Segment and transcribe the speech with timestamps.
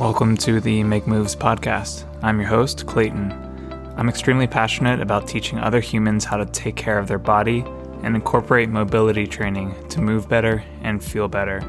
[0.00, 2.06] Welcome to the Make Moves podcast.
[2.22, 3.32] I'm your host, Clayton.
[3.98, 7.66] I'm extremely passionate about teaching other humans how to take care of their body
[8.02, 11.60] and incorporate mobility training to move better and feel better.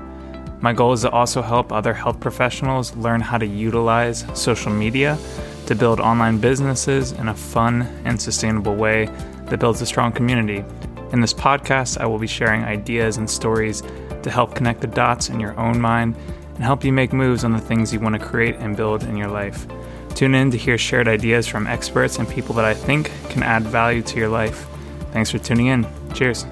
[0.61, 5.17] My goal is to also help other health professionals learn how to utilize social media
[5.65, 9.07] to build online businesses in a fun and sustainable way
[9.47, 10.63] that builds a strong community.
[11.11, 13.83] In this podcast, I will be sharing ideas and stories
[14.23, 16.15] to help connect the dots in your own mind
[16.55, 19.17] and help you make moves on the things you want to create and build in
[19.17, 19.67] your life.
[20.15, 23.63] Tune in to hear shared ideas from experts and people that I think can add
[23.63, 24.67] value to your life.
[25.11, 25.87] Thanks for tuning in.
[26.13, 26.45] Cheers.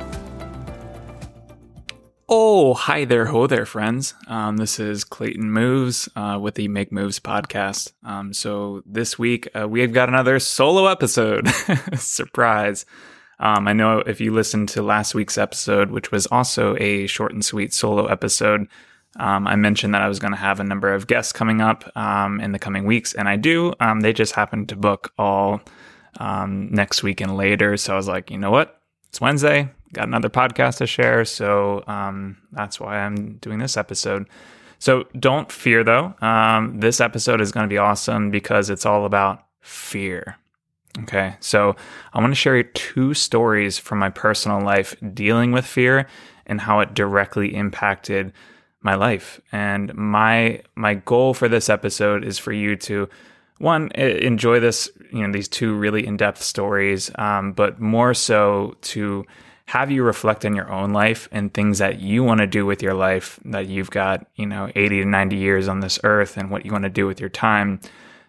[2.32, 4.14] Oh, hi there, ho there, friends.
[4.28, 7.92] Um, this is Clayton Moves uh, with the Make Moves podcast.
[8.04, 11.48] Um, so this week uh, we have got another solo episode.
[11.96, 12.86] Surprise.
[13.40, 17.34] Um, I know if you listened to last week's episode, which was also a short
[17.34, 18.68] and sweet solo episode,
[19.18, 21.90] um, I mentioned that I was going to have a number of guests coming up
[21.98, 23.74] um, in the coming weeks, and I do.
[23.80, 25.62] Um, they just happened to book all
[26.20, 27.76] um, next week and later.
[27.78, 28.82] So I was like, you know what?
[29.10, 29.70] It's Wednesday.
[29.94, 31.26] Got another podcast to share.
[31.26, 34.28] So um, that's why I'm doing this episode.
[34.78, 36.14] So don't fear, though.
[36.22, 40.38] Um, this episode is going to be awesome because it's all about fear.
[41.04, 41.76] Okay, so
[42.14, 46.08] I want to share two stories from my personal life dealing with fear
[46.46, 48.34] and how it directly impacted
[48.82, 49.42] my life.
[49.52, 53.10] And my my goal for this episode is for you to
[53.60, 58.76] one enjoy this, you know, these two really in depth stories, um, but more so
[58.82, 59.26] to
[59.66, 62.82] have you reflect on your own life and things that you want to do with
[62.82, 66.50] your life that you've got, you know, 80 to 90 years on this earth and
[66.50, 67.80] what you want to do with your time.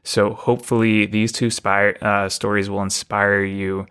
[0.02, 3.86] So hopefully these two spire, uh, stories will inspire you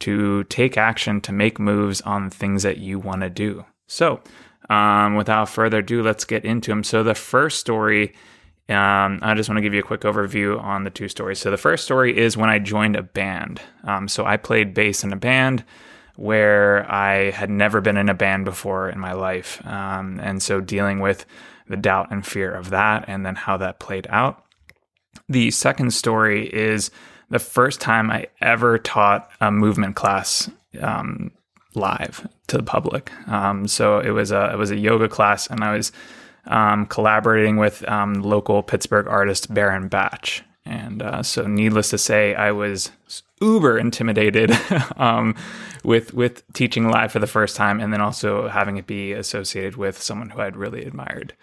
[0.00, 3.64] to take action to make moves on things that you want to do.
[3.86, 4.20] So
[4.70, 6.84] um, without further ado, let's get into them.
[6.84, 8.14] So the first story,
[8.68, 11.40] um, I just want to give you a quick overview on the two stories.
[11.40, 13.60] So the first story is when I joined a band.
[13.84, 15.64] Um, so I played bass in a band
[16.14, 20.60] where I had never been in a band before in my life, um, and so
[20.60, 21.24] dealing with
[21.66, 24.44] the doubt and fear of that, and then how that played out.
[25.28, 26.90] The second story is
[27.30, 30.50] the first time I ever taught a movement class
[30.82, 31.30] um,
[31.74, 33.12] live to the public.
[33.28, 35.92] Um, so it was a it was a yoga class, and I was
[36.46, 40.42] um, collaborating with um, local Pittsburgh artist Baron Batch.
[40.66, 42.92] And uh, so, needless to say, I was
[43.40, 44.52] uber intimidated
[44.96, 45.34] um,
[45.84, 49.76] with with teaching live for the first time, and then also having it be associated
[49.76, 51.34] with someone who I'd really admired.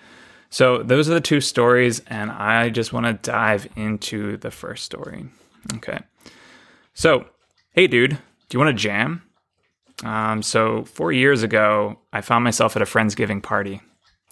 [0.49, 4.85] So those are the two stories, and I just want to dive into the first
[4.85, 5.25] story.
[5.75, 5.99] Okay.
[6.93, 7.25] So,
[7.71, 8.17] hey, dude, do
[8.57, 9.23] you want to jam?
[10.03, 13.81] Um, so four years ago, I found myself at a friendsgiving party.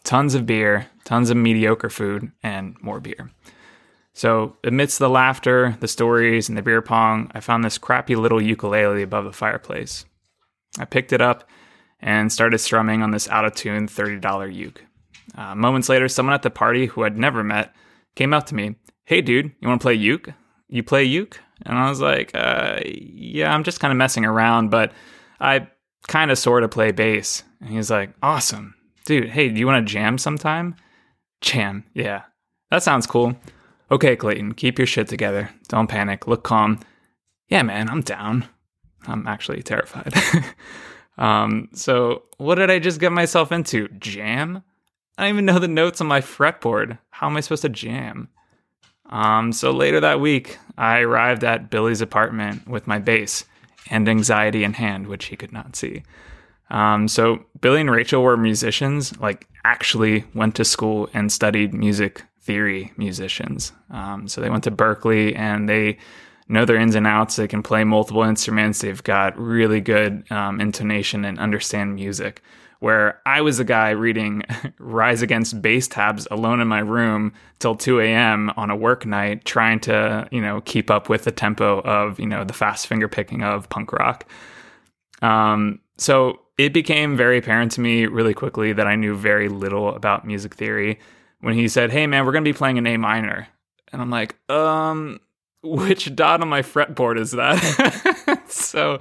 [0.04, 3.32] Tons of beer, tons of mediocre food, and more beer.
[4.14, 8.42] So, amidst the laughter, the stories, and the beer pong, I found this crappy little
[8.42, 10.06] ukulele above the fireplace.
[10.80, 11.50] I picked it up
[12.00, 14.86] and started strumming on this out of tune $30 uke.
[15.36, 17.76] Uh, moments later, someone at the party who I'd never met
[18.16, 18.76] came up to me.
[19.04, 20.30] Hey, dude, you want to play uke?
[20.70, 21.40] You play uke?
[21.66, 24.94] And I was like, uh, yeah, I'm just kind of messing around, but
[25.40, 25.68] I
[26.08, 27.44] kind of sort of play bass.
[27.60, 28.76] And he's like, awesome.
[29.06, 30.76] Dude, hey, do you want to jam sometime?
[31.42, 32.24] Jam, yeah.
[32.72, 33.36] That sounds cool.
[33.92, 35.50] Okay, Clayton, keep your shit together.
[35.68, 36.28] Don't panic.
[36.28, 36.80] Look calm.
[37.50, 38.46] Yeah, man, I'm down.
[39.08, 40.14] I'm actually terrified.
[41.18, 43.88] um, so, what did I just get myself into?
[43.90, 44.64] Jam?
[45.18, 46.98] I don't even know the notes on my fretboard.
[47.12, 48.30] How am I supposed to jam?
[49.10, 53.46] Um, so later that week, I arrived at Billy's apartment with my bass
[53.90, 56.04] and anxiety in hand, which he could not see.
[56.70, 62.24] Um, so Billy and Rachel were musicians, like actually went to school and studied music
[62.42, 63.72] theory musicians.
[63.90, 65.98] Um, so they went to Berklee and they
[66.48, 67.36] know their ins and outs.
[67.36, 68.82] They can play multiple instruments.
[68.82, 72.42] They've got really good um, intonation and understand music
[72.86, 74.44] where I was a guy reading
[74.78, 78.52] Rise Against bass tabs alone in my room till 2 a.m.
[78.58, 82.28] on a work night, trying to, you know, keep up with the tempo of, you
[82.28, 84.30] know, the fast finger picking of punk rock.
[85.24, 89.96] Um, so it became very apparent to me really quickly that I knew very little
[89.96, 91.00] about music theory
[91.42, 93.48] when he said, Hey man, we're gonna be playing an A minor.
[93.94, 95.20] And I'm like, um,
[95.64, 98.44] which dot on my fretboard is that?
[98.48, 99.00] so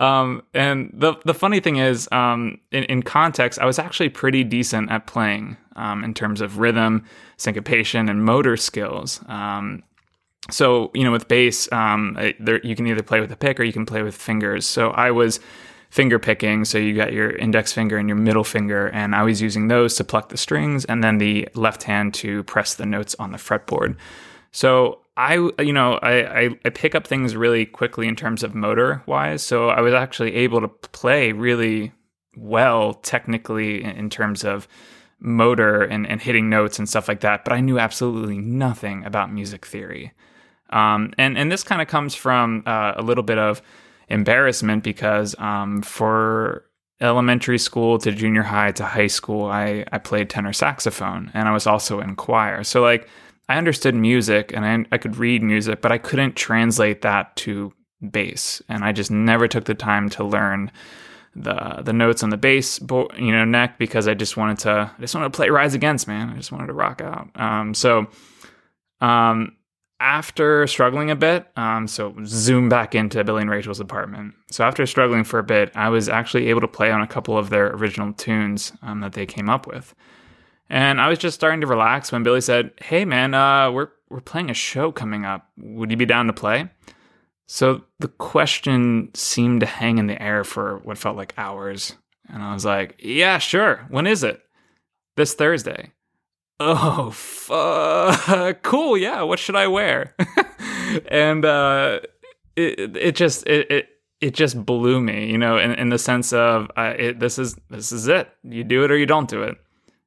[0.00, 4.42] um, and the the funny thing is, um, in, in, context, I was actually pretty
[4.44, 7.04] decent at playing um, in terms of rhythm,
[7.36, 9.20] syncopation, and motor skills.
[9.28, 9.82] Um,
[10.50, 13.62] so you know, with bass, um, there, you can either play with a pick or
[13.62, 14.64] you can play with fingers.
[14.64, 15.38] So I was
[15.90, 16.64] finger picking.
[16.64, 19.96] So you got your index finger and your middle finger, and I was using those
[19.96, 23.38] to pluck the strings, and then the left hand to press the notes on the
[23.38, 23.96] fretboard.
[24.50, 28.54] So I, you know, I, I, I pick up things really quickly in terms of
[28.54, 29.42] motor wise.
[29.42, 31.92] So I was actually able to play really
[32.38, 34.66] well technically in terms of
[35.18, 37.44] motor and, and hitting notes and stuff like that.
[37.44, 40.12] But I knew absolutely nothing about music theory.
[40.70, 43.60] Um, and and this kind of comes from uh, a little bit of
[44.08, 46.64] embarrassment because um, for
[47.02, 51.52] elementary school to junior high to high school, I I played tenor saxophone and I
[51.52, 52.64] was also in choir.
[52.64, 53.06] So like
[53.50, 57.72] I understood music and I, I could read music, but I couldn't translate that to
[58.00, 60.70] bass, and I just never took the time to learn
[61.34, 65.00] the the notes on the bass, you know, neck because I just wanted to I
[65.00, 66.30] just wanted to play Rise Against, man.
[66.30, 67.28] I just wanted to rock out.
[67.34, 68.06] Um, so,
[69.00, 69.56] um,
[69.98, 74.34] after struggling a bit, um, so zoom back into Billy and Rachel's apartment.
[74.52, 77.36] So after struggling for a bit, I was actually able to play on a couple
[77.36, 79.92] of their original tunes um, that they came up with,
[80.70, 84.20] and I was just starting to relax when Billy said, "Hey, man, uh, we're we're
[84.20, 85.48] playing a show coming up.
[85.58, 86.70] Would you be down to play?"
[87.46, 91.96] So the question seemed to hang in the air for what felt like hours,
[92.28, 93.86] and I was like, "Yeah, sure.
[93.90, 94.40] When is it?"
[95.16, 95.92] This Thursday.
[96.60, 98.62] Oh, fuck.
[98.62, 98.96] cool.
[98.96, 99.22] Yeah.
[99.22, 100.14] What should I wear?
[101.08, 102.00] and uh,
[102.54, 103.88] it, it just, it, it,
[104.20, 107.56] it just blew me, you know, in, in the sense of uh, it, this is
[107.70, 108.28] this is it.
[108.44, 109.56] You do it or you don't do it.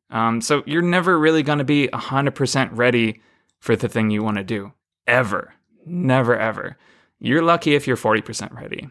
[0.09, 3.21] Um, so you're never really going to be 100% ready
[3.59, 4.73] for the thing you want to do.
[5.07, 5.53] Ever.
[5.85, 6.77] Never, ever.
[7.19, 8.89] You're lucky if you're 40% ready.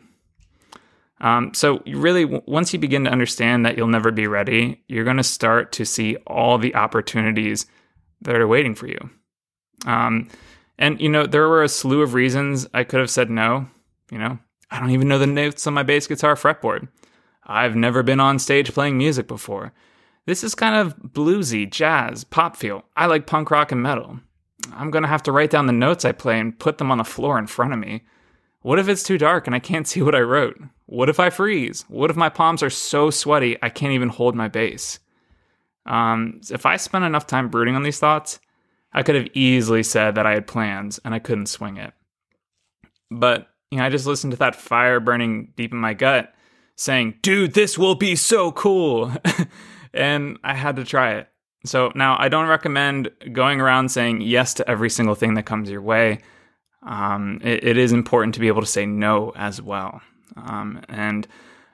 [1.20, 5.18] Um, so, really, once you begin to understand that you'll never be ready, you're going
[5.18, 7.66] to start to see all the opportunities
[8.22, 9.10] that are waiting for you.
[9.86, 10.28] Um,
[10.78, 13.68] and, you know, there were a slew of reasons I could have said no.
[14.10, 14.38] You know,
[14.70, 16.88] I don't even know the notes on my bass guitar fretboard.
[17.44, 19.72] I've never been on stage playing music before.
[20.26, 22.84] This is kind of bluesy, jazz, pop feel.
[22.96, 24.20] I like punk rock and metal.
[24.72, 27.04] I'm to have to write down the notes I play and put them on the
[27.04, 28.02] floor in front of me.
[28.60, 30.60] What if it's too dark and I can't see what I wrote?
[30.86, 31.84] What if I freeze?
[31.88, 35.00] What if my palms are so sweaty I can't even hold my bass?
[35.86, 38.38] Um, if I spent enough time brooding on these thoughts,
[38.92, 41.92] I could have easily said that I had plans and I couldn't swing it.
[43.10, 46.32] But, you know, I just listened to that fire burning deep in my gut
[46.76, 49.12] saying, dude, this will be so cool.
[49.94, 51.28] and I had to try it.
[51.64, 55.70] So now I don't recommend going around saying yes to every single thing that comes
[55.70, 56.20] your way
[56.82, 60.00] um, it, it is important to be able to say no as well.
[60.36, 61.26] Um, and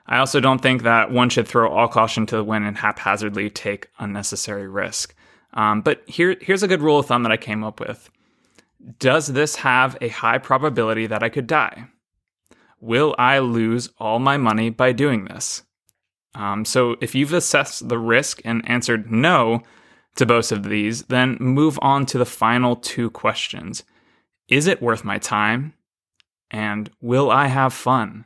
[0.05, 3.49] I also don't think that one should throw all caution to the wind and haphazardly
[3.49, 5.15] take unnecessary risk.
[5.53, 8.09] Um, but here, here's a good rule of thumb that I came up with.
[8.99, 11.87] Does this have a high probability that I could die?
[12.79, 15.63] Will I lose all my money by doing this?
[16.35, 19.63] Um, so if you've assessed the risk and answered no
[20.15, 23.83] to both of these, then move on to the final two questions.
[24.47, 25.73] Is it worth my time?
[26.51, 28.25] And will I have fun?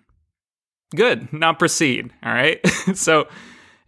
[0.95, 2.11] Good, now proceed.
[2.23, 2.65] All right.
[2.93, 3.27] so,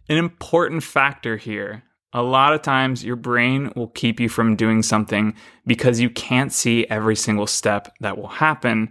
[0.08, 1.82] an important factor here
[2.16, 5.34] a lot of times your brain will keep you from doing something
[5.66, 8.90] because you can't see every single step that will happen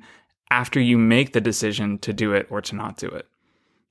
[0.51, 3.27] after you make the decision to do it or to not do it.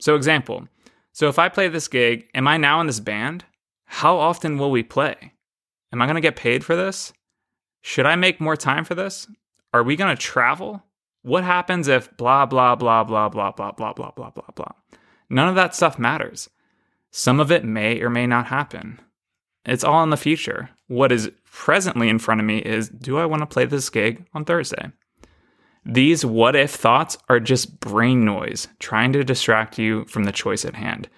[0.01, 0.69] So, example
[1.15, 3.45] so if I play this gig, am I now in this band?
[3.87, 5.33] How often will we play?
[5.93, 7.13] Am I going to get paid for this?
[7.83, 9.29] Should I make more time for this?
[9.73, 10.83] Are we going to travel?
[11.23, 14.73] What happens if blah, blah, blah, blah, blah, blah, blah, blah, blah, blah, blah?
[15.31, 16.51] None of that stuff matters.
[17.13, 19.01] Some of it may or may not happen.
[19.65, 20.71] It's all in the future.
[20.89, 24.27] What is presently in front of me is do I want to play this gig
[24.35, 24.91] on Thursday?
[25.85, 30.65] These what if thoughts are just brain noise trying to distract you from the choice
[30.65, 31.09] at hand.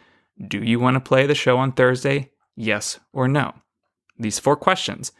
[0.44, 2.32] Do you want to play the show on Thursday?
[2.56, 3.54] Yes or no?
[4.18, 5.12] These four questions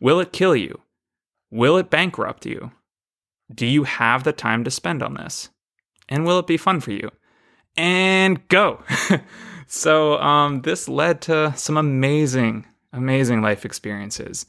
[0.00, 0.80] Will it kill you?
[1.50, 2.72] Will it bankrupt you?
[3.52, 5.50] Do you have the time to spend on this?
[6.08, 7.10] And will it be fun for you?
[7.76, 8.82] And go.
[9.66, 14.46] so, um, this led to some amazing, amazing life experiences.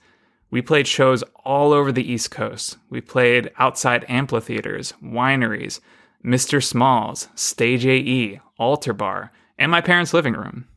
[0.54, 2.78] We played shows all over the East Coast.
[2.92, 5.80] We played outside amphitheaters, wineries,
[6.24, 6.64] Mr.
[6.64, 10.68] Smalls, Stage AE, Altar Bar, and my parents' living room.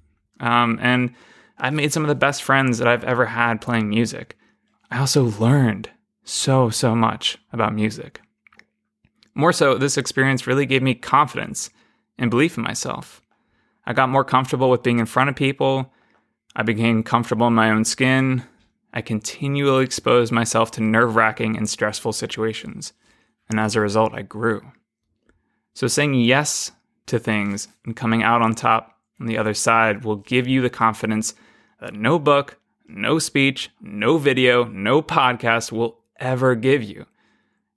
[0.41, 1.15] Um, and
[1.59, 4.39] I made some of the best friends that I've ever had playing music.
[4.91, 5.91] I also learned
[6.25, 8.23] so, so much about music.
[9.35, 11.69] More so, this experience really gave me confidence
[12.17, 13.21] and belief in myself.
[13.85, 15.93] I got more comfortable with being in front of people.
[16.57, 18.43] I became comfortable in my own skin.
[18.97, 22.95] I continually exposed myself to nerve wracking and stressful situations.
[23.51, 24.63] And as a result, I grew.
[25.75, 26.73] So, saying yes
[27.05, 30.71] to things and coming out on top on the other side will give you the
[30.71, 31.35] confidence
[31.79, 37.05] that no book, no speech, no video, no podcast will ever give you.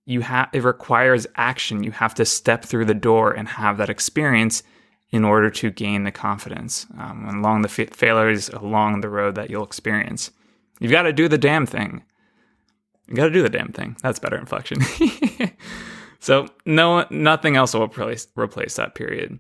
[0.06, 1.84] You have it requires action.
[1.84, 4.64] You have to step through the door and have that experience
[5.10, 9.50] in order to gain the confidence um, along the fa- failures along the road that
[9.50, 10.32] you'll experience.
[10.80, 12.04] You've got to do the damn thing.
[13.08, 13.98] You got to do the damn thing.
[14.02, 14.80] That's better inflection.
[16.20, 19.40] so no, nothing else will replace replace that period.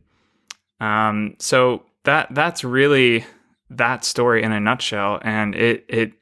[0.79, 3.25] Um, so that that's really
[3.69, 6.13] that story in a nutshell, and it it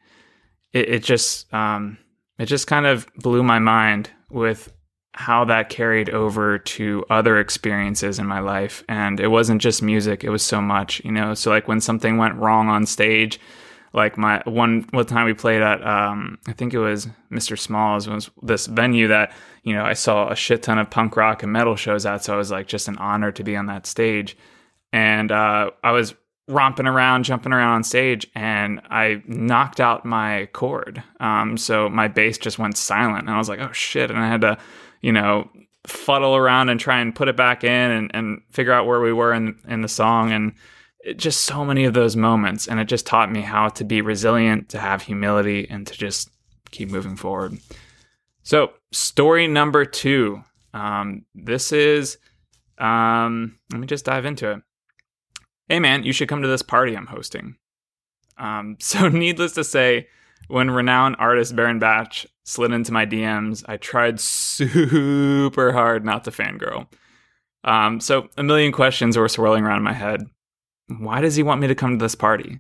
[0.74, 1.98] it, it just um,
[2.38, 4.72] it just kind of blew my mind with
[5.14, 8.84] how that carried over to other experiences in my life.
[8.88, 11.34] And it wasn't just music, it was so much, you know.
[11.34, 13.40] So like when something went wrong on stage,
[13.98, 17.60] like my one one time we played at um, I think it was Mr.
[17.60, 21.44] Smalls was this venue that, you know, I saw a shit ton of punk rock
[21.44, 22.24] and metal shows at.
[22.24, 24.38] So it was like just an honor to be on that stage.
[24.94, 26.16] And uh, I was
[26.48, 31.04] romping around, jumping around on stage, and I knocked out my cord.
[31.20, 34.27] Um, so my bass just went silent, and I was like, "Oh shit!" And I
[34.27, 34.58] had to
[35.01, 35.50] you know,
[35.86, 39.13] fuddle around and try and put it back in and, and figure out where we
[39.13, 40.32] were in, in the song.
[40.32, 40.54] And
[41.08, 42.68] it, just so many of those moments.
[42.68, 46.30] And it just taught me how to be resilient, to have humility, and to just
[46.72, 47.58] keep moving forward.
[48.44, 50.44] So, story number two.
[50.74, 52.18] Um, this is,
[52.78, 54.62] um, let me just dive into it.
[55.68, 57.56] Hey, man, you should come to this party I'm hosting.
[58.38, 60.08] Um, so, needless to say,
[60.48, 66.32] when renowned artist Baron Batch slid into my DMs, I tried super hard not to
[66.32, 66.88] fangirl.
[67.64, 70.26] Um, so a million questions were swirling around my head.
[70.88, 72.60] Why does he want me to come to this party?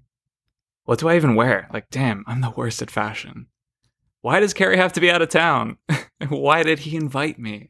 [0.85, 1.67] What do I even wear?
[1.73, 3.47] Like, damn, I'm the worst at fashion.
[4.21, 5.77] Why does Carrie have to be out of town?
[6.29, 7.69] Why did he invite me?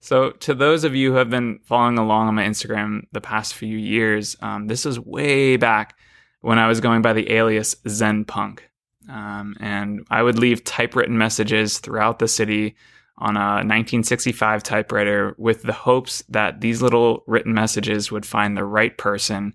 [0.00, 3.54] So, to those of you who have been following along on my Instagram the past
[3.54, 5.98] few years, um, this is way back
[6.40, 8.68] when I was going by the alias Zen Punk.
[9.08, 12.76] Um, and I would leave typewritten messages throughout the city
[13.20, 18.64] on a 1965 typewriter with the hopes that these little written messages would find the
[18.64, 19.54] right person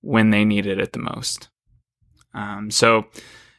[0.00, 1.48] when they needed it the most.
[2.34, 3.06] Um, so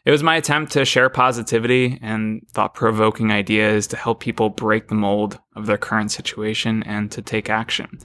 [0.06, 4.88] it was my attempt to share positivity and thought provoking ideas to help people break
[4.88, 8.00] the mold of their current situation and to take action.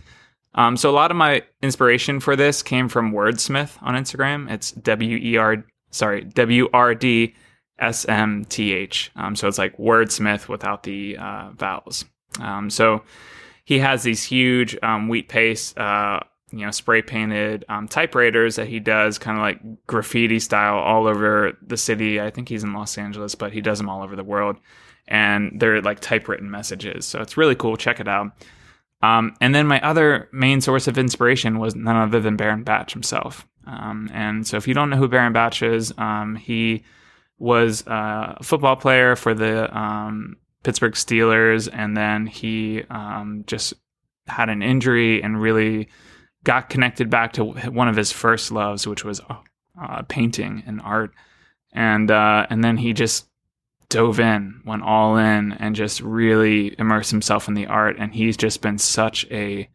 [0.55, 4.51] Um, so a lot of my inspiration for this came from WRDSMTH on Instagram.
[4.51, 7.35] It's W E R sorry, W R D
[7.79, 9.11] S M T H.
[9.17, 12.05] Um, so it's like wordsmith without the uh, vowels.
[12.41, 13.03] Um, so
[13.65, 18.69] he has these huge um, wheat paste, uh, you know, spray painted um, typewriters that
[18.69, 22.21] he does kind of like graffiti style all over the city.
[22.21, 24.57] I think he's in Los Angeles, but he does them all over the world.
[25.09, 27.07] And they're like typewritten messages.
[27.07, 27.77] So it's really cool.
[27.77, 28.33] Check it out.
[29.03, 32.95] Um, and then my other main source of inspiration was none other than Baron Batch
[32.95, 33.47] himself.
[33.67, 35.93] Um, and so, if you don't know who Baron Batch is,
[36.41, 36.85] he
[37.39, 43.75] was uh, a football player for the um, Pittsburgh Steelers, and then he um, just
[44.27, 45.89] had an injury and really
[46.45, 49.21] got connected back to one of his first loves, which was
[49.81, 51.13] uh, painting and art.
[51.73, 53.27] And uh, and then he just
[53.89, 57.97] dove in, went all in, and just really immersed himself in the art.
[57.99, 59.69] And he's just been such a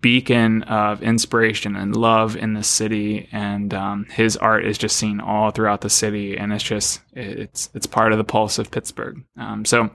[0.00, 3.28] beacon of inspiration and love in the city.
[3.32, 6.36] And um, his art is just seen all throughout the city.
[6.36, 9.24] And it's just it's it's part of the pulse of pittsburgh.
[9.36, 9.90] Um, so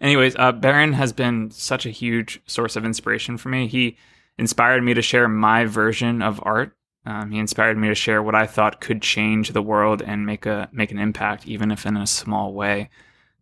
[0.00, 3.66] anyways uh, baron has been such a huge source of inspiration for me.
[3.66, 3.96] He
[4.38, 6.72] inspired me to share my version of art.
[7.04, 10.46] Um, he inspired me to share what i thought could change the world and make
[10.46, 12.90] a make an impact even if in a small way.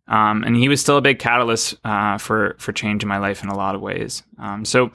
[0.07, 3.43] Um, and he was still a big catalyst uh, for for change in my life
[3.43, 4.23] in a lot of ways.
[4.39, 4.89] Um, so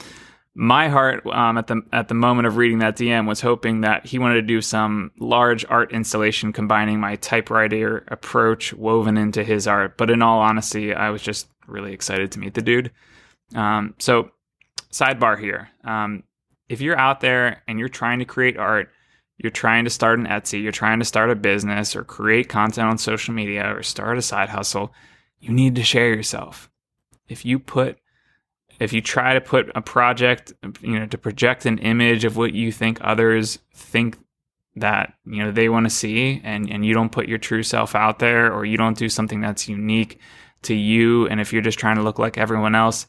[0.55, 4.05] my heart um, at the at the moment of reading that DM was hoping that
[4.05, 9.67] he wanted to do some large art installation combining my typewriter approach woven into his
[9.67, 9.97] art.
[9.97, 12.91] But in all honesty, I was just really excited to meet the dude.
[13.55, 14.31] Um, so,
[14.93, 16.23] sidebar here: um,
[16.69, 18.91] if you're out there and you're trying to create art,
[19.39, 22.89] you're trying to start an Etsy, you're trying to start a business or create content
[22.89, 24.93] on social media or start a side hustle,
[25.41, 26.71] you need to share yourself.
[27.27, 27.99] If you put
[28.81, 32.53] if you try to put a project, you know, to project an image of what
[32.53, 34.19] you think others think
[34.77, 37.95] that, you know, they want to see and, and you don't put your true self
[37.95, 40.19] out there or you don't do something that's unique
[40.63, 41.27] to you.
[41.29, 43.07] And if you're just trying to look like everyone else,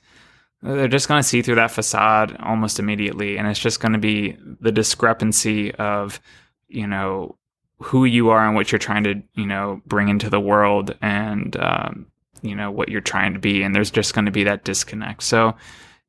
[0.61, 3.37] they're just going to see through that facade almost immediately.
[3.37, 6.21] And it's just going to be the discrepancy of,
[6.67, 7.37] you know,
[7.79, 11.55] who you are and what you're trying to, you know, bring into the world and,
[11.57, 12.07] um,
[12.43, 15.23] you know what you're trying to be and there's just going to be that disconnect
[15.23, 15.55] so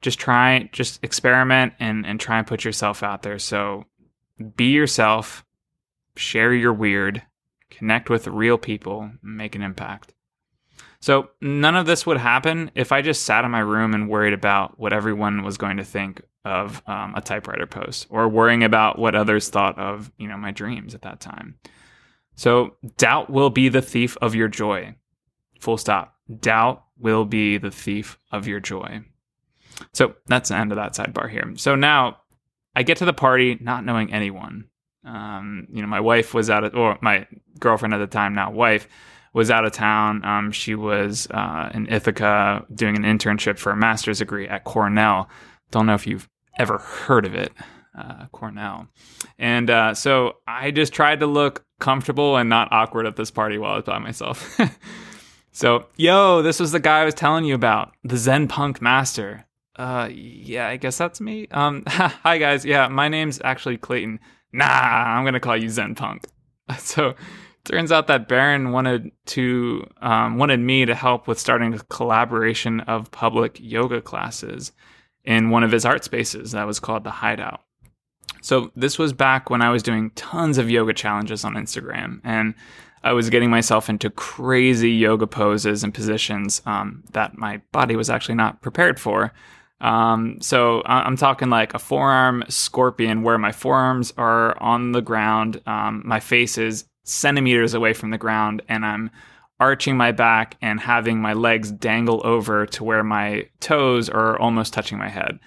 [0.04, 3.38] just try, just experiment and, and try and put yourself out there.
[3.38, 3.86] So
[4.54, 5.46] be yourself,
[6.14, 7.22] share your weird,
[7.70, 10.12] connect with real people, make an impact.
[11.00, 14.34] So none of this would happen if I just sat in my room and worried
[14.34, 18.98] about what everyone was going to think of um, a typewriter post or worrying about
[18.98, 21.58] what others thought of, you know, my dreams at that time.
[22.36, 24.96] So doubt will be the thief of your joy.
[25.60, 26.13] Full stop.
[26.40, 29.02] Doubt will be the thief of your joy.
[29.92, 31.52] So that's the end of that sidebar here.
[31.56, 32.18] So now
[32.74, 34.68] I get to the party not knowing anyone.
[35.04, 37.26] Um, you know, my wife was out of, or my
[37.58, 38.88] girlfriend at the time, now wife,
[39.34, 40.24] was out of town.
[40.24, 45.28] Um, she was uh, in Ithaca doing an internship for a master's degree at Cornell.
[45.70, 46.28] Don't know if you've
[46.58, 47.52] ever heard of it,
[47.98, 48.86] uh, Cornell.
[49.38, 53.58] And uh, so I just tried to look comfortable and not awkward at this party
[53.58, 54.58] while I was by myself.
[55.54, 59.46] so, yo, this was the guy I was telling you about, the Zen Punk Master.
[59.76, 61.46] Uh, yeah, I guess that's me.
[61.52, 62.64] Um, hi guys.
[62.64, 64.18] Yeah, my name's actually Clayton.
[64.52, 66.24] Nah, I'm gonna call you Zen Punk.
[66.78, 67.14] So,
[67.64, 72.80] turns out that Baron wanted to um, wanted me to help with starting a collaboration
[72.80, 74.72] of public yoga classes
[75.24, 77.60] in one of his art spaces that was called the Hideout.
[78.42, 82.54] So this was back when I was doing tons of yoga challenges on Instagram, and
[83.04, 88.08] I was getting myself into crazy yoga poses and positions um, that my body was
[88.08, 89.32] actually not prepared for.
[89.82, 95.60] Um, so I'm talking like a forearm scorpion where my forearms are on the ground,
[95.66, 99.10] um, my face is centimeters away from the ground, and I'm
[99.60, 104.72] arching my back and having my legs dangle over to where my toes are almost
[104.72, 105.38] touching my head.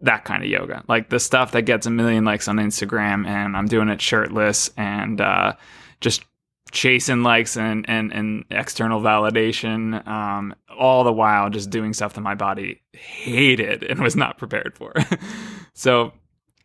[0.00, 3.56] That kind of yoga, like the stuff that gets a million likes on Instagram, and
[3.56, 5.52] I'm doing it shirtless and uh,
[6.00, 6.24] just
[6.76, 12.20] chasing likes and, and, and external validation, um, all the while just doing stuff that
[12.20, 14.92] my body hated and was not prepared for.
[15.72, 16.12] so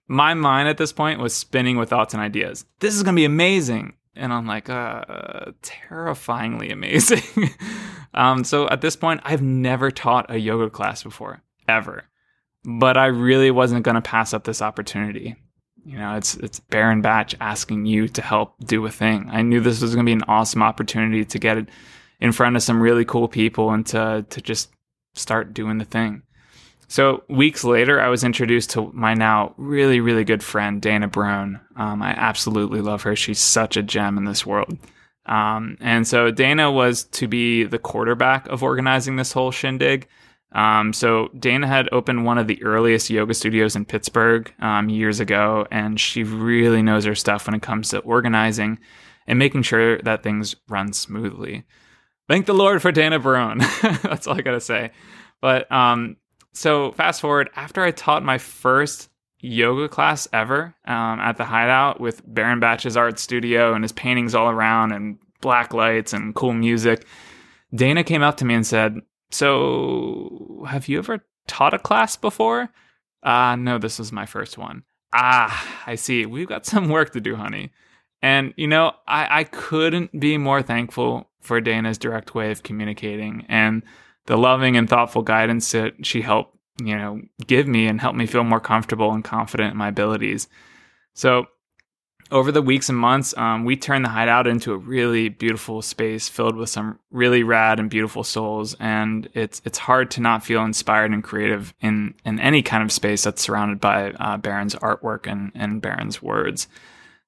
[0.08, 2.66] my mind at this point was spinning with thoughts and ideas.
[2.80, 7.50] This is going to be amazing and I'm like, uh, terrifyingly amazing.
[8.14, 12.04] um, so at this point, I've never taught a yoga class before, ever.
[12.66, 15.38] But I really wasn't going to pass up this opportunity.
[15.86, 19.30] You know, it's it's Baron Batch asking you to help do a thing.
[19.32, 21.70] I knew this was going to be an awesome opportunity to get it
[22.20, 24.70] in front of some really cool people and to to just
[25.16, 26.24] start doing the thing.
[26.88, 31.62] So weeks later, I was introduced to my now really, really good friend, Dana Brown.
[31.78, 33.16] Um, I absolutely love her.
[33.16, 34.78] She's such a gem in this world.
[35.26, 40.10] Um, and so Dana was to be the quarterback of organizing this whole shindig.
[40.54, 45.20] Um, so Dana had opened one of the earliest yoga studios in Pittsburgh um, years
[45.20, 48.80] ago, and she really knows her stuff when it comes to organizing
[49.28, 51.64] and making sure that things run smoothly.
[52.28, 53.60] Thank the Lord for Dana Barone.
[54.04, 54.92] That's all I gotta say.
[55.42, 56.18] But um,
[56.54, 59.10] so fast forward after I taught my first
[59.40, 64.36] yoga class ever um, at the Hideout with Baron Batch's art studio and his paintings
[64.36, 67.06] all around and black lights and cool music.
[67.74, 69.00] Dana came up to me and said,
[69.32, 72.70] "So, have you ever taught a class before?"
[73.24, 74.84] Ah, uh, no, this was my first one.
[75.14, 76.26] Ah, I see.
[76.26, 77.72] We've got some work to do, honey.
[78.22, 83.46] And you know, I, I couldn't be more thankful for Dana's direct way of communicating
[83.50, 83.84] and
[84.28, 88.28] the loving and thoughtful guidance that she helped, you know, give me and help me
[88.28, 90.48] feel more comfortable and confident in my abilities.
[91.14, 91.48] So
[92.32, 96.30] over the weeks and months, um, we turned the hideout into a really beautiful space
[96.30, 98.76] filled with some really rad and beautiful souls.
[98.80, 102.92] And it's it's hard to not feel inspired and creative in in any kind of
[102.92, 106.68] space that's surrounded by uh, Baron's artwork and and Baron's words.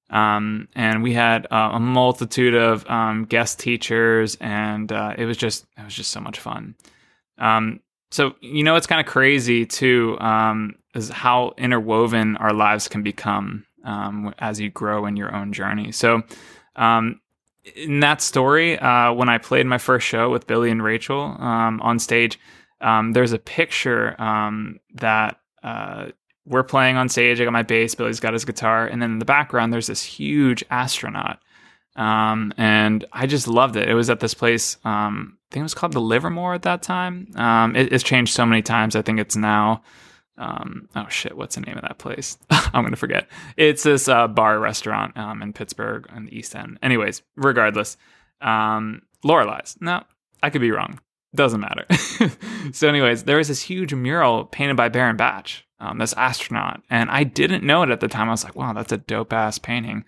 [0.09, 5.37] Um, and we had uh, a multitude of um, guest teachers, and uh, it was
[5.37, 6.75] just it was just so much fun.
[7.39, 7.79] Um,
[8.11, 13.01] so you know, it's kind of crazy too, um, is how interwoven our lives can
[13.01, 15.91] become um, as you grow in your own journey.
[15.91, 16.24] So
[16.76, 17.19] um,
[17.76, 22.00] in that story, uh, when I played my first show with Billy and Rachel on
[22.00, 22.39] stage,
[22.82, 24.15] there's a picture
[24.96, 26.08] that uh,
[26.46, 27.39] we're playing on stage.
[27.39, 27.96] I got my bass.
[27.96, 31.39] Billy's got his guitar, and then in the background, there's this huge astronaut.
[31.96, 33.88] Um, and I just loved it.
[33.88, 34.78] It was at this place.
[34.84, 37.30] Um, I think it was called the Livermore at that time.
[37.36, 38.96] Um, it, it's changed so many times.
[38.96, 39.84] I think it's now.
[40.38, 42.38] Um, oh shit, what's the name of that place?
[42.50, 43.28] I'm gonna forget.
[43.58, 46.80] It's this uh, bar restaurant um, in Pittsburgh on the East End.
[46.82, 47.98] Anyways, regardless,
[48.41, 49.78] um, Lorelei's.
[49.80, 50.04] No,
[50.41, 51.00] I could be wrong.
[51.36, 51.86] Doesn't matter.
[52.74, 56.82] so, anyways, there was this huge mural painted by Baron Batch um, this astronaut.
[56.89, 58.30] And I didn't know it at the time.
[58.30, 60.06] I was like, wow, that's a dope ass painting.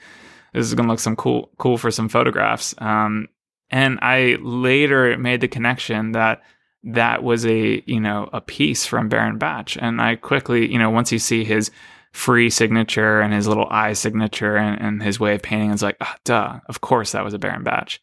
[0.54, 2.74] This is gonna look some cool cool for some photographs.
[2.78, 3.28] Um,
[3.70, 6.44] and I later made the connection that
[6.86, 10.90] that was a you know a piece from Baron Batch, and I quickly you know
[10.90, 11.72] once you see his
[12.12, 15.98] free signature and his little eye signature and, and his way of painting, it's like,
[16.00, 18.02] oh, duh, of course that was a Baron Batch.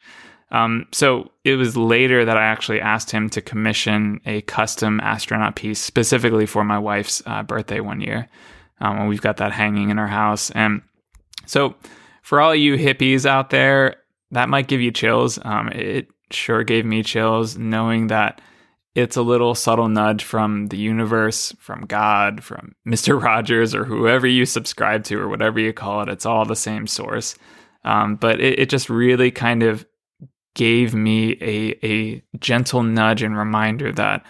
[0.51, 5.57] Um, so it was later that I actually asked him to commission a custom astronaut
[5.57, 8.29] piece specifically for my wife's uh, birthday one year.
[8.83, 10.51] Um, and we've got that hanging in our house.
[10.51, 10.83] And
[11.47, 11.75] so
[12.21, 13.97] for all you hippies out there,
[14.31, 15.39] that might give you chills.
[15.43, 18.43] Um, it sure gave me chills knowing that
[18.95, 23.21] it's a little subtle nudge from the universe, from God, from Mr.
[23.21, 26.09] Rogers, or whoever you subscribe to, or whatever you call it.
[26.09, 27.37] It's all the same source.
[27.85, 29.87] Um, but it, it just really kind of
[30.55, 34.25] gave me a a gentle nudge and reminder that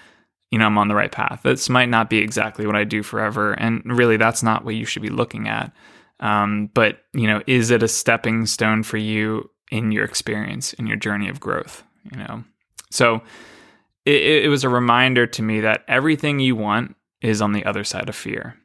[0.50, 1.40] you know I'm on the right path.
[1.42, 4.84] This might not be exactly what I do forever, and really that's not what you
[4.84, 5.72] should be looking at.
[6.20, 10.86] Um, but you know, is it a stepping stone for you in your experience in
[10.86, 11.82] your journey of growth?
[12.10, 12.44] You know,
[12.90, 13.22] so
[14.04, 17.84] it, it was a reminder to me that everything you want is on the other
[17.84, 18.56] side of fear.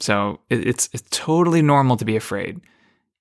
[0.00, 2.60] So it, it's it's totally normal to be afraid.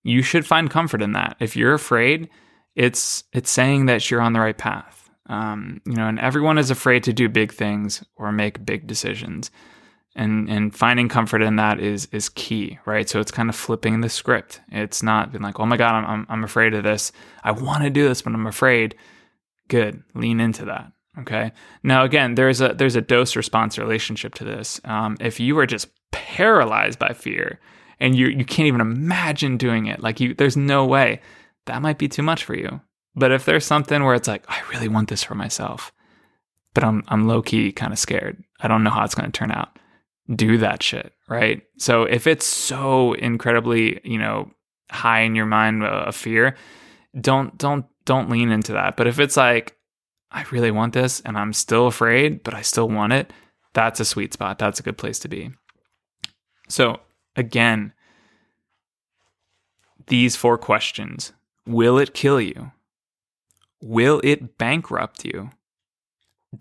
[0.04, 1.36] You should find comfort in that.
[1.40, 2.30] If you're afraid,
[2.76, 5.10] it's it's saying that you're on the right path.
[5.28, 9.52] Um, you know, and everyone is afraid to do big things or make big decisions,
[10.16, 13.08] and and finding comfort in that is is key, right?
[13.08, 14.62] So it's kind of flipping the script.
[14.72, 17.12] It's not being like, oh my god, I'm I'm, I'm afraid of this.
[17.44, 18.96] I want to do this, but I'm afraid.
[19.68, 20.92] Good, lean into that.
[21.20, 21.52] Okay.
[21.84, 24.82] Now again, there's a there's a dose response relationship to this.
[24.84, 27.60] Um, if you are just paralyzed by fear
[28.00, 31.22] and you you can't even imagine doing it, like you, there's no way
[31.66, 32.82] that might be too much for you.
[33.16, 35.92] But if there's something where it's like, I really want this for myself,
[36.74, 38.44] but I'm I'm low key kind of scared.
[38.60, 39.78] I don't know how it's going to turn out.
[40.34, 41.62] Do that shit, right?
[41.78, 44.52] So if it's so incredibly, you know,
[44.90, 46.56] high in your mind of fear,
[47.20, 48.98] don't don't don't lean into that.
[48.98, 49.78] But if it's like,
[50.32, 53.32] I really want this and I'm still afraid, but I still want it,
[53.74, 54.60] that's a sweet spot.
[54.60, 55.52] That's a good place to be.
[56.70, 57.00] So
[57.36, 57.94] again,
[60.08, 61.34] these four questions
[61.66, 62.72] Will it kill you?
[63.82, 65.52] Will it bankrupt you?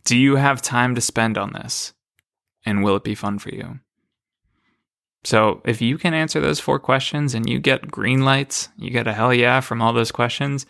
[0.05, 1.93] Do you have time to spend on this?
[2.65, 3.81] And will it be fun for you?
[5.25, 9.07] So, if you can answer those four questions and you get green lights, you get
[9.07, 10.67] a hell yeah from all those questions,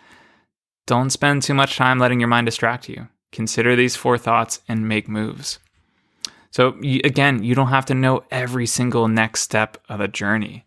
[0.86, 3.08] don't spend too much time letting your mind distract you.
[3.30, 5.58] Consider these four thoughts and make moves.
[6.50, 10.66] So, again, you don't have to know every single next step of the journey.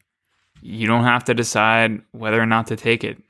[0.61, 3.21] You don't have to decide whether or not to take it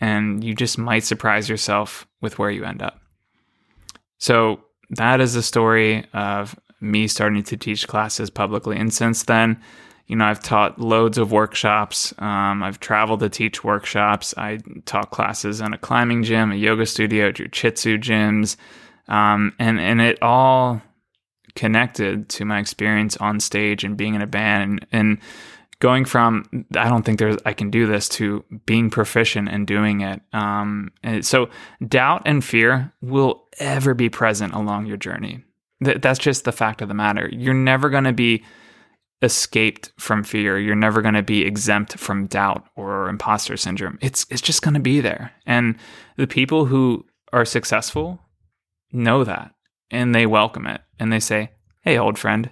[0.00, 3.00] and you just might surprise yourself with where you end up.
[4.18, 8.76] So, that is the story of me starting to teach classes publicly.
[8.76, 9.62] And since then,
[10.06, 12.12] you know, I've taught loads of workshops.
[12.18, 14.34] Um, I've traveled to teach workshops.
[14.36, 18.56] I taught classes in a climbing gym, a yoga studio, jujitsu gyms,
[19.08, 20.82] um, and and it all
[21.54, 24.62] connected to my experience on stage and being in a band.
[24.62, 25.18] And, and
[25.82, 26.44] going from
[26.76, 30.20] I don't think there's I can do this to being proficient and doing it.
[30.32, 31.48] Um, and so
[31.86, 35.42] doubt and fear will ever be present along your journey.
[35.84, 37.28] Th- that's just the fact of the matter.
[37.32, 38.44] You're never going to be
[39.22, 40.58] escaped from fear.
[40.58, 43.98] You're never going to be exempt from doubt or imposter syndrome.
[44.02, 45.32] It's it's just going to be there.
[45.46, 45.76] And
[46.16, 48.20] the people who are successful
[48.92, 49.52] know that
[49.90, 52.50] and they welcome it and they say, "Hey old friend.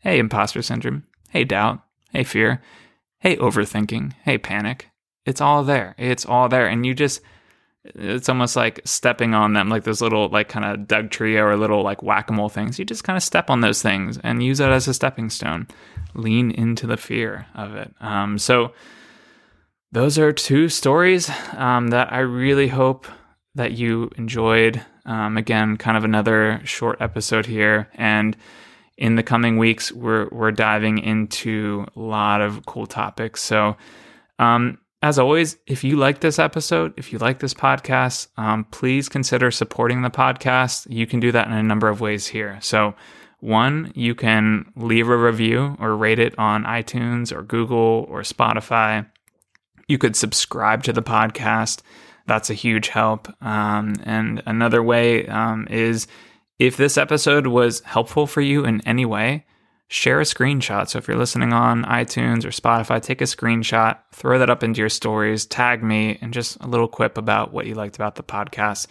[0.00, 1.04] Hey imposter syndrome.
[1.30, 2.62] Hey doubt Hey, fear.
[3.18, 4.14] Hey, overthinking.
[4.22, 4.88] Hey, panic.
[5.26, 5.94] It's all there.
[5.98, 6.66] It's all there.
[6.66, 7.20] And you just,
[7.84, 11.82] it's almost like stepping on them, like those little, like kind of Dugtrio or little
[11.82, 12.78] like whack a mole things.
[12.78, 15.66] You just kind of step on those things and use it as a stepping stone.
[16.14, 17.94] Lean into the fear of it.
[18.00, 18.72] Um, so,
[19.90, 23.06] those are two stories um, that I really hope
[23.54, 24.84] that you enjoyed.
[25.06, 27.88] Um, again, kind of another short episode here.
[27.94, 28.36] And
[28.98, 33.40] in the coming weeks, we're we're diving into a lot of cool topics.
[33.40, 33.76] So,
[34.38, 39.08] um, as always, if you like this episode, if you like this podcast, um, please
[39.08, 40.86] consider supporting the podcast.
[40.90, 42.58] You can do that in a number of ways here.
[42.60, 42.94] So,
[43.40, 49.06] one, you can leave a review or rate it on iTunes or Google or Spotify.
[49.86, 51.82] You could subscribe to the podcast.
[52.26, 53.28] That's a huge help.
[53.40, 56.08] Um, and another way um, is
[56.58, 59.46] if this episode was helpful for you in any way,
[59.88, 60.88] share a screenshot.
[60.88, 64.80] So if you're listening on iTunes or Spotify, take a screenshot, throw that up into
[64.80, 68.22] your stories, tag me, and just a little quip about what you liked about the
[68.22, 68.86] podcast.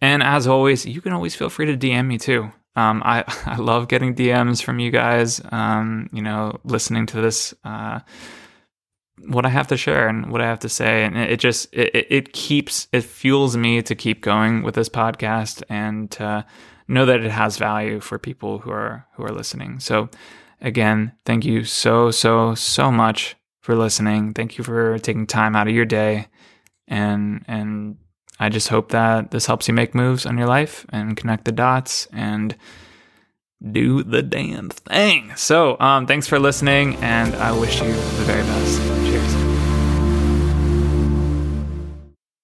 [0.00, 2.52] And as always, you can always feel free to DM me too.
[2.76, 7.54] Um, I, I love getting DMs from you guys, um, you know, listening to this
[7.64, 8.00] uh,
[9.26, 12.06] what I have to share and what I have to say, and it just it,
[12.08, 16.46] it keeps it fuels me to keep going with this podcast and to
[16.88, 19.78] know that it has value for people who are who are listening.
[19.80, 20.08] So
[20.60, 24.34] again, thank you so so so much for listening.
[24.34, 26.28] Thank you for taking time out of your day,
[26.86, 27.98] and and
[28.40, 31.52] I just hope that this helps you make moves on your life and connect the
[31.52, 32.56] dots and
[33.72, 35.32] do the damn thing.
[35.36, 38.87] So, um, thanks for listening, and I wish you the very best.